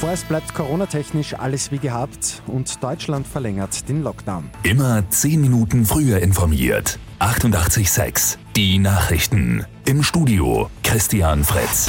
Vorerst 0.00 0.28
bleibt 0.28 0.54
coronatechnisch 0.54 1.32
alles 1.38 1.72
wie 1.72 1.78
gehabt 1.78 2.42
und 2.46 2.82
Deutschland 2.82 3.26
verlängert 3.26 3.88
den 3.88 4.02
Lockdown. 4.02 4.50
Immer 4.62 5.08
10 5.08 5.40
Minuten 5.40 5.86
früher 5.86 6.18
informiert. 6.18 6.98
88.6 7.18 8.36
Die 8.54 8.78
Nachrichten. 8.78 9.64
Im 9.86 10.02
Studio 10.02 10.68
Christian 10.82 11.44
Fritz. 11.44 11.88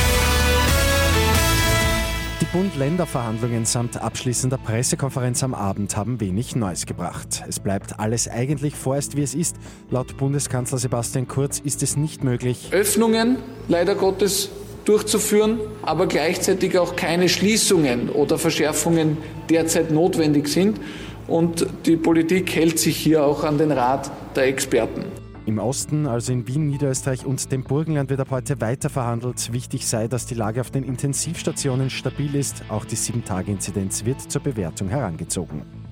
Die 2.40 2.46
Bund-Länder-Verhandlungen 2.46 3.66
samt 3.66 4.02
abschließender 4.02 4.58
Pressekonferenz 4.58 5.44
am 5.44 5.54
Abend 5.54 5.98
haben 5.98 6.22
wenig 6.22 6.56
Neues 6.56 6.86
gebracht. 6.86 7.44
Es 7.46 7.60
bleibt 7.60 8.00
alles 8.00 8.30
eigentlich 8.30 8.76
vorerst 8.76 9.18
wie 9.18 9.24
es 9.24 9.36
ist. 9.36 9.58
Laut 9.90 10.16
Bundeskanzler 10.16 10.78
Sebastian 10.78 11.28
Kurz 11.28 11.60
ist 11.60 11.84
es 11.84 11.98
nicht 11.98 12.24
möglich. 12.24 12.70
Öffnungen, 12.72 13.38
leider 13.68 13.96
Gottes, 13.96 14.50
durchzuführen, 14.88 15.60
aber 15.82 16.08
gleichzeitig 16.08 16.78
auch 16.78 16.96
keine 16.96 17.30
Schließungen 17.30 18.10
oder 18.10 18.38
Verschärfungen 18.38 19.18
derzeit 19.50 19.92
notwendig 19.92 20.48
sind. 20.48 20.80
Und 21.28 21.68
die 21.86 21.98
Politik 21.98 22.56
hält 22.56 22.80
sich 22.80 22.96
hier 22.96 23.26
auch 23.26 23.44
an 23.44 23.58
den 23.58 23.72
Rat 23.72 24.10
der 24.36 24.46
Experten. 24.46 25.04
Im 25.46 25.60
Osten, 25.60 26.08
also 26.08 26.34
in 26.34 26.48
Wien, 26.48 26.68
Niederösterreich 26.68 27.26
und 27.26 27.52
dem 27.52 27.64
Burgenland, 27.64 28.10
wird 28.10 28.20
ab 28.20 28.32
heute 28.32 28.60
weiter 28.60 28.90
verhandelt. 28.90 29.54
Wichtig 29.54 29.88
sei, 29.88 30.08
dass 30.08 30.26
die 30.26 30.36
Lage 30.36 30.60
auf 30.60 30.72
den 30.72 30.84
Intensivstationen 30.84 31.90
stabil 31.90 32.36
ist. 32.36 32.64
Auch 32.68 32.84
die 32.84 32.98
7-Tage-Inzidenz 32.98 34.04
wird 34.04 34.30
zur 34.30 34.42
Bewertung 34.42 34.90
herangezogen. 34.90 35.87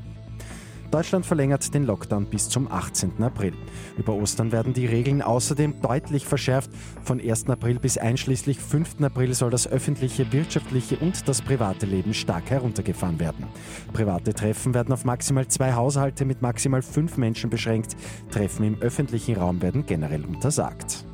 Deutschland 0.91 1.25
verlängert 1.25 1.73
den 1.73 1.85
Lockdown 1.85 2.25
bis 2.25 2.49
zum 2.49 2.71
18. 2.71 3.21
April. 3.21 3.53
Über 3.97 4.13
Ostern 4.13 4.51
werden 4.51 4.73
die 4.73 4.85
Regeln 4.85 5.21
außerdem 5.21 5.81
deutlich 5.81 6.25
verschärft. 6.25 6.71
Von 7.03 7.19
1. 7.19 7.49
April 7.49 7.79
bis 7.79 7.97
einschließlich 7.97 8.59
5. 8.59 9.01
April 9.01 9.33
soll 9.33 9.49
das 9.49 9.67
öffentliche, 9.67 10.31
wirtschaftliche 10.31 10.97
und 10.97 11.27
das 11.27 11.41
private 11.41 11.85
Leben 11.85 12.13
stark 12.13 12.49
heruntergefahren 12.49 13.19
werden. 13.19 13.47
Private 13.93 14.33
Treffen 14.33 14.73
werden 14.73 14.93
auf 14.93 15.05
maximal 15.05 15.47
zwei 15.47 15.73
Haushalte 15.73 16.25
mit 16.25 16.41
maximal 16.41 16.81
fünf 16.81 17.17
Menschen 17.17 17.49
beschränkt. 17.49 17.95
Treffen 18.31 18.65
im 18.65 18.81
öffentlichen 18.81 19.37
Raum 19.37 19.61
werden 19.61 19.85
generell 19.85 20.25
untersagt. 20.25 21.05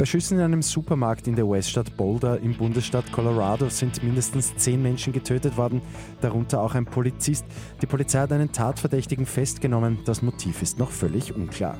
Bei 0.00 0.06
Schüssen 0.06 0.38
in 0.38 0.44
einem 0.44 0.62
Supermarkt 0.62 1.28
in 1.28 1.36
der 1.36 1.46
US-Stadt 1.46 1.94
Boulder 1.98 2.40
im 2.40 2.54
Bundesstaat 2.54 3.12
Colorado 3.12 3.68
sind 3.68 4.02
mindestens 4.02 4.56
zehn 4.56 4.80
Menschen 4.80 5.12
getötet 5.12 5.58
worden, 5.58 5.82
darunter 6.22 6.62
auch 6.62 6.74
ein 6.74 6.86
Polizist. 6.86 7.44
Die 7.82 7.86
Polizei 7.86 8.20
hat 8.20 8.32
einen 8.32 8.50
Tatverdächtigen 8.50 9.26
festgenommen. 9.26 9.98
Das 10.06 10.22
Motiv 10.22 10.62
ist 10.62 10.78
noch 10.78 10.90
völlig 10.90 11.36
unklar. 11.36 11.76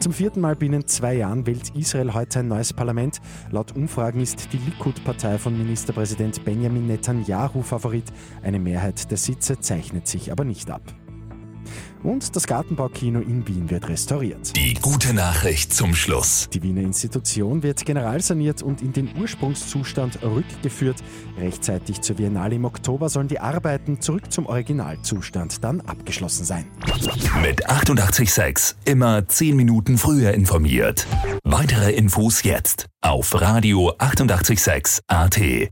Zum 0.00 0.12
vierten 0.12 0.40
Mal 0.40 0.56
binnen 0.56 0.84
zwei 0.88 1.14
Jahren 1.14 1.46
wählt 1.46 1.76
Israel 1.76 2.12
heute 2.12 2.40
ein 2.40 2.48
neues 2.48 2.72
Parlament. 2.72 3.20
Laut 3.52 3.76
Umfragen 3.76 4.20
ist 4.20 4.52
die 4.52 4.58
Likud-Partei 4.58 5.38
von 5.38 5.56
Ministerpräsident 5.56 6.44
Benjamin 6.44 6.88
Netanyahu 6.88 7.62
Favorit. 7.62 8.06
Eine 8.42 8.58
Mehrheit 8.58 9.12
der 9.12 9.18
Sitze 9.18 9.60
zeichnet 9.60 10.08
sich 10.08 10.32
aber 10.32 10.42
nicht 10.42 10.68
ab. 10.72 10.82
Und 12.02 12.34
das 12.34 12.46
Gartenbaukino 12.46 13.20
in 13.20 13.46
Wien 13.46 13.70
wird 13.70 13.88
restauriert. 13.88 14.56
Die 14.56 14.74
gute 14.74 15.12
Nachricht 15.12 15.72
zum 15.72 15.94
Schluss. 15.94 16.48
Die 16.52 16.62
Wiener 16.62 16.82
Institution 16.82 17.62
wird 17.62 17.84
generalsaniert 17.84 18.62
und 18.62 18.82
in 18.82 18.92
den 18.92 19.10
Ursprungszustand 19.20 20.22
rückgeführt. 20.22 20.96
Rechtzeitig 21.38 22.00
zur 22.00 22.16
Biennale 22.16 22.54
im 22.56 22.64
Oktober 22.64 23.08
sollen 23.08 23.28
die 23.28 23.40
Arbeiten 23.40 24.00
zurück 24.00 24.32
zum 24.32 24.46
Originalzustand 24.46 25.62
dann 25.62 25.80
abgeschlossen 25.82 26.44
sein. 26.44 26.66
Mit 27.42 27.68
886 27.68 28.76
immer 28.84 29.26
10 29.26 29.56
Minuten 29.56 29.98
früher 29.98 30.32
informiert. 30.32 31.06
Weitere 31.44 31.92
Infos 31.92 32.42
jetzt 32.42 32.86
auf 33.02 33.40
Radio 33.40 33.92
886 33.98 35.00
AT. 35.06 35.70